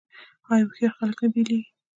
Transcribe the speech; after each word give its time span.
آیا 0.51 0.63
هوښیار 0.67 0.91
خلک 0.99 1.17
نه 1.23 1.27
بیلیږي؟ 1.33 1.67